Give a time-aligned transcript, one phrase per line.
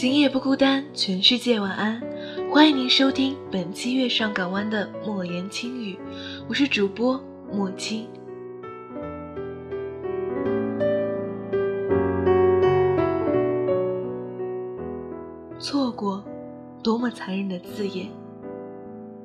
[0.00, 2.00] 今夜不孤单，全世界晚安。
[2.50, 5.94] 欢迎您收听本期月上港湾的莫言轻语，
[6.48, 7.22] 我是主播
[7.52, 8.08] 莫青。
[15.58, 16.24] 错过，
[16.82, 18.08] 多么残忍的字眼！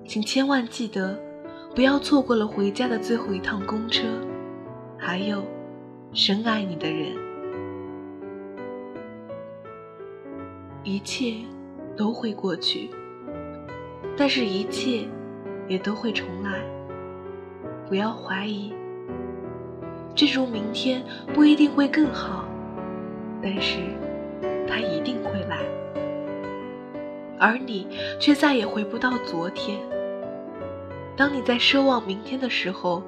[0.06, 1.18] 请千万记得，
[1.74, 4.04] 不要错过了回家的最后一趟公车，
[4.98, 5.42] 还有
[6.12, 7.25] 深爱你的人。
[10.86, 11.34] 一切
[11.98, 12.90] 都会过去。
[14.16, 15.06] 但是，一切
[15.68, 16.62] 也都会重来。
[17.90, 18.72] 不要怀疑，
[20.16, 22.46] 这如明天不一定会更好，
[23.42, 23.80] 但是
[24.68, 25.58] 它一定会来。
[27.38, 27.88] 而你
[28.20, 29.78] 却再也回不到昨天。
[31.18, 33.04] 当你在奢望明天的时候，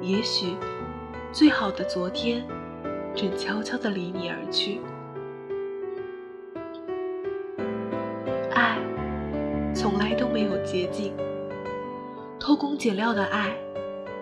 [0.00, 0.54] 也许
[1.32, 2.46] 最好的昨天
[3.14, 4.80] 正悄悄地离你而去。
[9.74, 11.12] 从来都没有捷径，
[12.38, 13.56] 偷工减料的爱，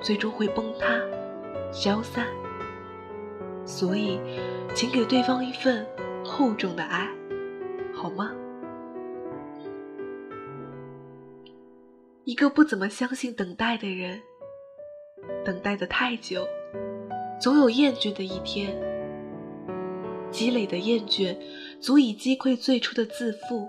[0.01, 1.01] 最终会崩塌、
[1.73, 2.27] 消散。
[3.65, 4.21] 所以，
[4.75, 5.87] 请给对方一份
[6.25, 7.09] 厚重的爱，
[7.93, 8.33] 好吗？
[12.25, 14.21] 一个不怎么相信等待的人，
[15.45, 16.47] 等待的太久，
[17.41, 18.79] 总有厌倦的一天。
[20.31, 21.37] 积累的厌倦，
[21.81, 23.67] 足以击溃最初的自负。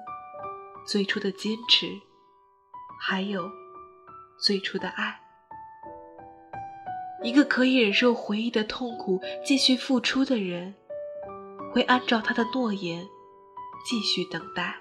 [0.89, 1.85] 最初的坚持，
[2.99, 3.47] 还有
[4.39, 5.19] 最初的爱。
[7.21, 10.73] 一个可以忍受回忆的痛苦，继续付出的人，
[11.71, 13.07] 会按照他的诺言
[13.85, 14.75] 继续等待。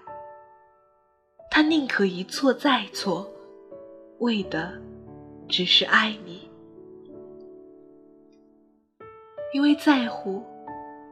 [1.50, 3.30] 他宁可一错再错，
[4.20, 4.80] 为的
[5.46, 6.50] 只是爱你。
[9.52, 10.42] 因为在乎，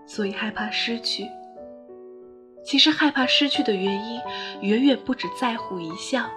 [0.06, 1.28] 所以害怕失去。
[2.66, 4.20] 其实害怕失去的原因，
[4.60, 6.28] 远远不止在乎一项。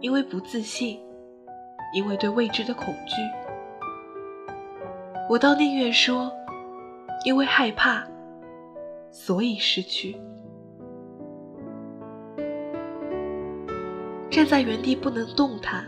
[0.00, 0.98] 因为不自信，
[1.94, 3.16] 因为对未知的恐惧，
[5.28, 6.32] 我倒宁愿说，
[7.26, 8.02] 因为害怕，
[9.10, 10.16] 所以失去。
[14.30, 15.84] 站在原地不能动弹，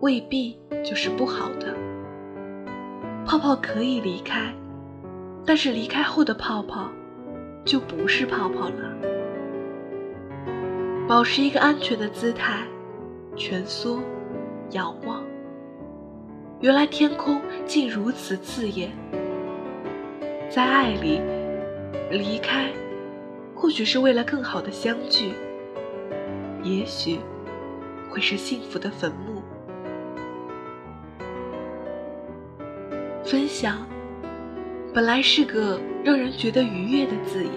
[0.00, 1.74] 未必就是不好的。
[3.24, 4.54] 泡泡可以离开，
[5.46, 6.90] 但是离开后的泡泡。
[7.64, 8.96] 就不是泡泡了。
[11.08, 12.62] 保持一个安全的姿态，
[13.36, 14.00] 蜷缩，
[14.70, 15.22] 仰望。
[16.60, 18.90] 原来天空竟如此刺眼。
[20.48, 21.20] 在爱里，
[22.10, 22.70] 离开，
[23.54, 25.32] 或许是为了更好的相聚，
[26.62, 27.18] 也许
[28.10, 29.42] 会是幸福的坟墓。
[33.24, 33.86] 分享。
[34.94, 37.52] 本来是个让人觉得愉悦的字眼，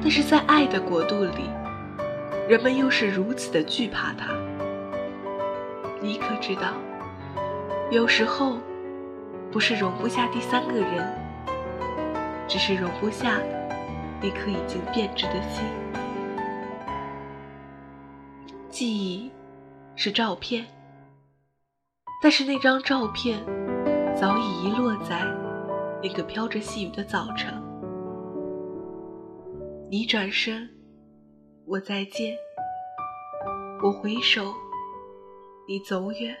[0.00, 1.50] 但是在爱的国度里，
[2.48, 4.32] 人们又是如此的惧怕它。
[6.00, 6.74] 你可知道，
[7.90, 8.58] 有时候
[9.50, 11.12] 不是容不下第三个人，
[12.46, 13.38] 只是容不下
[14.22, 15.64] 那颗已经变质的心。
[18.70, 19.28] 记忆
[19.96, 20.64] 是照片，
[22.22, 23.44] 但是那张照片
[24.14, 25.39] 早已遗落在。
[26.02, 27.52] 那个飘着细雨的早晨，
[29.90, 30.66] 你转身，
[31.66, 32.34] 我再见；
[33.82, 34.54] 我回首，
[35.68, 36.34] 你走远。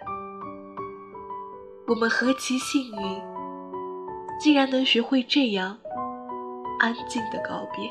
[1.86, 3.22] 我们何其幸运，
[4.40, 5.78] 竟然能学会这样
[6.78, 7.90] 安静的告别。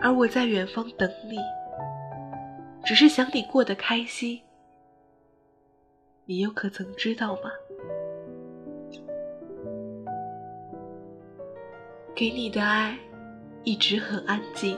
[0.00, 1.38] 而我在远方等你，
[2.84, 4.40] 只是想你过得开心。
[6.26, 7.50] 你又可曾知道吗？
[12.20, 12.94] 给你的爱
[13.64, 14.76] 一直很安静，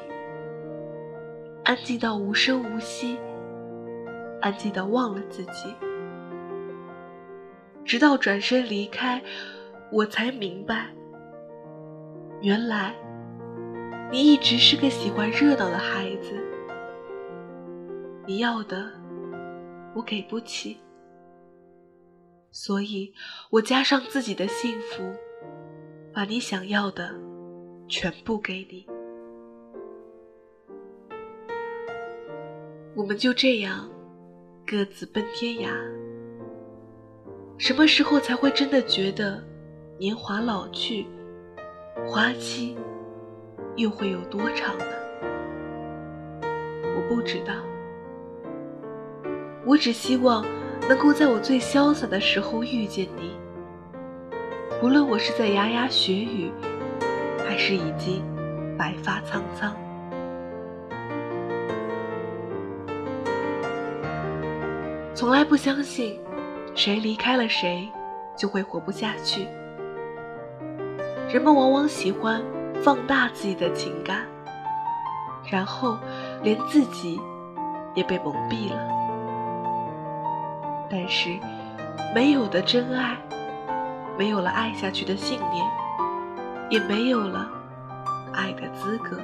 [1.65, 3.19] 安静到无声无息，
[4.41, 5.75] 安静到忘了自己。
[7.85, 9.21] 直到转身离开，
[9.91, 10.95] 我才明白，
[12.43, 12.95] 原来
[14.13, 16.41] 你一直是个喜欢热闹的孩子。
[18.25, 18.89] 你要的，
[19.97, 20.79] 我给不起，
[22.53, 23.13] 所以
[23.51, 25.03] 我加上自己的幸福。
[26.15, 27.11] 把你想要的
[27.93, 28.87] 全部给你。
[32.95, 33.87] 我们就这样
[34.67, 35.69] 各自奔天涯。
[37.59, 39.45] 什么时候才会真的觉得
[39.99, 41.05] 年华老去，
[42.07, 42.79] 花期
[43.77, 44.87] 又会有多长呢？
[46.41, 47.53] 我不知道。
[49.67, 50.47] 我只希望
[50.89, 53.37] 能够在我最潇洒的时候遇见你，
[54.83, 56.51] 无论我是在牙牙学语，
[57.53, 58.25] 还是已经
[58.79, 59.77] 白发苍苍。
[65.15, 66.19] 从来不相信，
[66.75, 67.87] 谁离开了谁，
[68.35, 69.47] 就会活不下去。
[71.29, 72.43] 人们往往喜欢
[72.83, 74.23] 放大自己的情感，
[75.51, 75.99] 然后
[76.43, 77.21] 连自己
[77.93, 78.79] 也被蒙蔽了。
[80.91, 81.29] 但是，
[82.15, 83.15] 没有的真爱，
[84.19, 85.67] 没有了爱下去的信念，
[86.73, 87.47] 也没有了
[88.33, 89.19] 爱的资格。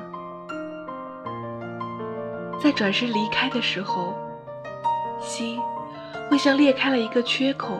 [2.62, 4.14] 在转身离开的时候，
[5.18, 5.58] 心。
[6.30, 7.78] 会像裂开了一个缺口，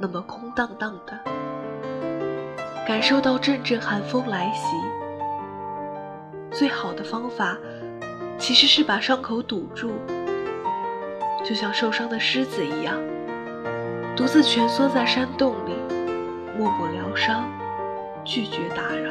[0.00, 1.16] 那么空荡荡的，
[2.84, 4.76] 感受到阵阵寒风来袭。
[6.50, 7.56] 最好的方法，
[8.36, 9.92] 其实是把伤口堵住，
[11.44, 12.96] 就像受伤的狮子一样，
[14.16, 15.72] 独自蜷缩在山洞里，
[16.58, 17.44] 默默疗伤，
[18.26, 19.10] 拒绝打扰。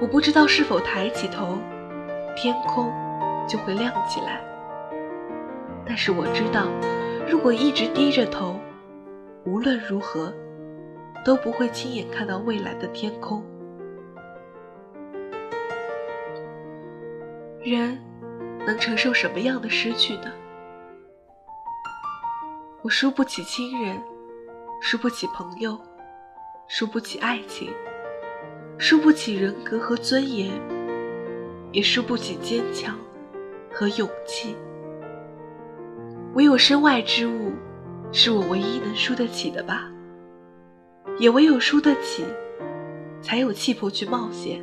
[0.00, 1.58] 我不知道是否抬起头，
[2.36, 2.92] 天空。
[3.46, 4.40] 就会亮起来。
[5.84, 6.66] 但是我知道，
[7.28, 8.58] 如果一直低着头，
[9.44, 10.32] 无论如何
[11.22, 13.44] 都不会亲眼看到未来的天空。
[17.60, 17.98] 人
[18.66, 20.32] 能承受什么样的失去呢？
[22.80, 24.02] 我输不起亲人，
[24.86, 25.80] 输不起朋友，
[26.68, 27.72] 输不起爱情，
[28.76, 30.50] 输不起人格和尊严，
[31.72, 32.94] 也输不起坚强。
[33.72, 34.54] 和勇气，
[36.34, 37.50] 唯有身外之物，
[38.12, 39.90] 是我唯一能输得起的吧。
[41.18, 42.22] 也唯有输得起，
[43.22, 44.62] 才有气魄去冒险。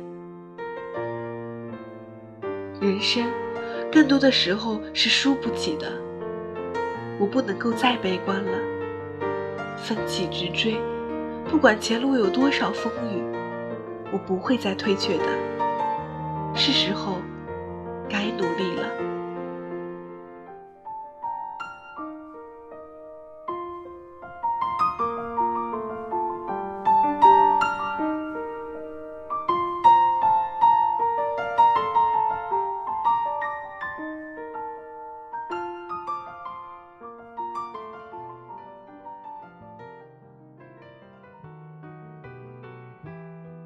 [2.80, 3.28] 人生，
[3.90, 5.92] 更多的时候是输不起的。
[7.18, 8.58] 我不能够再悲观了，
[9.82, 10.80] 奋起直追，
[11.50, 13.22] 不管前路有多少风雨，
[14.12, 15.24] 我不会再退却的。
[16.54, 17.16] 是时候。
[18.08, 19.21] 该努力了。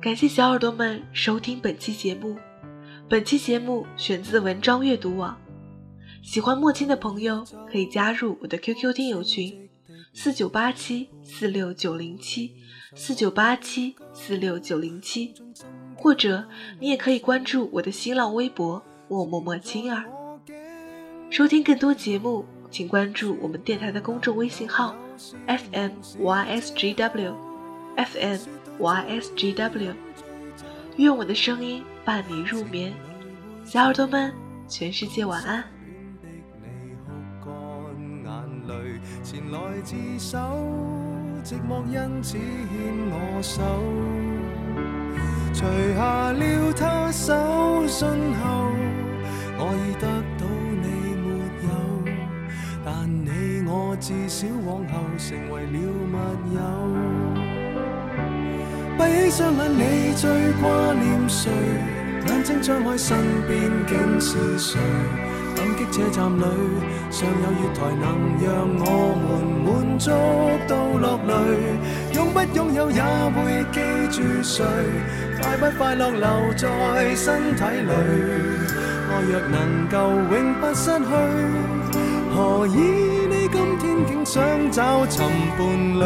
[0.07, 2.37] 感谢小耳朵们收听本期节目。
[3.09, 5.37] 本期节目选自文章阅读网，
[6.23, 9.69] 喜欢墨青的朋友可以加入我的 QQ 听友群：
[10.15, 12.55] 四九八七四六九零七
[12.95, 15.35] 四九八七四六九零七，
[15.97, 16.47] 或者
[16.79, 20.05] 你也可以关注我的新浪微博默默默青儿。
[21.31, 24.95] 收听更多节目，请关注我们电台的公众微信号
[25.49, 27.35] ：fmysgw
[27.97, 28.39] FM
[28.79, 29.95] YSGW，。
[30.97, 31.83] 愿我的声音。
[32.05, 32.95] 伴你入眠，
[33.65, 34.33] 小耳朵们，
[34.69, 35.65] 全世界晚安。
[39.25, 40.39] 前来自首，
[41.43, 42.39] 寂寞因此牵
[43.11, 43.61] 我手。
[45.53, 45.65] 除
[45.97, 48.71] 下了他手信后，
[49.59, 50.07] 我已得
[50.39, 50.47] 到
[50.85, 50.87] 你
[51.25, 51.27] 没
[51.67, 51.69] 有，
[52.85, 53.29] 但你
[53.69, 56.61] 我至少往后成为了密友。
[59.17, 60.29] 闭起双眼，你最
[60.61, 61.51] 挂念谁？
[62.29, 63.17] 眼睛张开，身
[63.49, 64.79] 边竟是谁？
[65.57, 66.45] 感激车站里
[67.11, 68.05] 尚有月台，能
[68.45, 68.85] 让我
[69.17, 69.27] 们
[69.65, 70.11] 满足
[70.69, 71.33] 到落泪。
[72.13, 73.81] 拥不拥有也会记
[74.15, 74.63] 住谁？
[75.41, 76.67] 快不快乐留在
[77.17, 77.93] 身体里？
[79.09, 79.97] 爱若能够
[80.31, 81.11] 永不失去，
[82.35, 82.77] 何以
[83.31, 85.25] 你今天竟想找寻
[85.57, 85.67] 伴
[86.01, 86.05] 侣？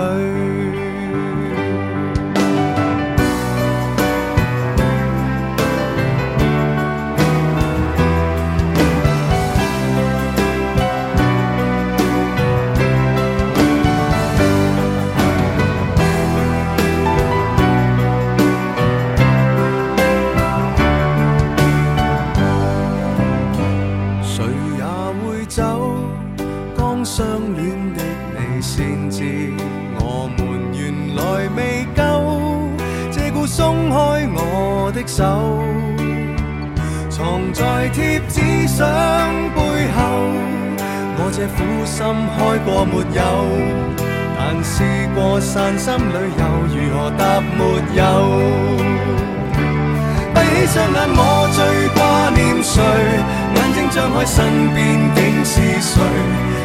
[34.35, 35.25] 我的手，
[37.09, 38.87] 藏在贴纸相
[39.55, 39.59] 背
[39.97, 39.99] 后。
[41.23, 41.99] 我这苦心
[42.35, 43.21] 开过没有？
[44.37, 44.83] 但试
[45.15, 47.61] 过散心旅游，如何答没
[47.95, 48.03] 有？
[50.35, 51.21] 闭起双眼，我
[51.53, 51.59] 最
[51.95, 52.01] 挂
[52.35, 52.81] 念谁？
[53.55, 54.39] 眼睛张开，身
[54.75, 54.79] 边
[55.15, 56.01] 竟是谁？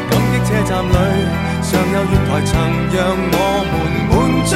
[0.10, 0.96] 感激车站里
[1.62, 2.52] 尚有月台，曾
[2.96, 2.98] 让
[3.34, 3.36] 我
[3.70, 3.74] 们
[4.10, 4.14] 满
[4.48, 4.56] 足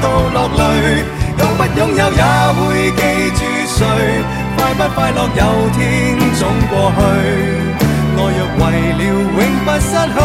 [0.00, 1.21] 到落泪。
[1.38, 2.22] 拥不拥有也
[2.54, 2.60] 会
[2.92, 3.00] 记
[3.36, 3.78] 住谁？
[4.56, 5.40] 快不快乐有
[5.76, 5.80] 天
[6.38, 7.00] 总过去。
[8.14, 8.60] 爱若为
[8.98, 10.16] 了永不失去，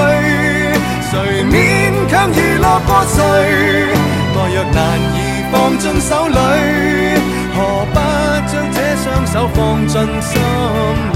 [1.09, 1.11] 谁
[1.45, 1.51] 勉
[2.09, 3.17] 强娱乐过谁？
[4.35, 4.77] 爱若难
[5.15, 5.17] 以
[5.51, 6.37] 放进手里，
[7.55, 7.57] 何
[7.93, 7.95] 不
[8.51, 10.31] 将这双手放进心
[11.13, 11.15] 里？